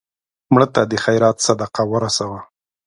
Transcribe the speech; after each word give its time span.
مړه 0.53 0.67
ته 0.73 0.81
د 0.91 0.91
خیرات 1.03 1.37
صدقه 1.47 1.83
ورسوه 1.91 2.39